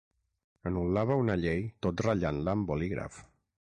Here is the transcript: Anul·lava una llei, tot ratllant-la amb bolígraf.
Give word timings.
Anul·lava 0.69 1.19
una 1.25 1.37
llei, 1.43 1.63
tot 1.87 2.05
ratllant-la 2.09 2.57
amb 2.61 2.71
bolígraf. 2.75 3.27